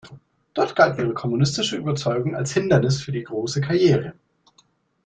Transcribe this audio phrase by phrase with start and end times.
[0.55, 4.15] Dort galt ihre kommunistische Überzeugung als Hindernis für die große Karriere.